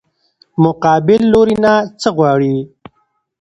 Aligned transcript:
مقابل 0.63 1.21
لوري 1.33 1.55
نه 1.63 1.73
څه 2.01 2.09
غواړې؟ 2.17 2.55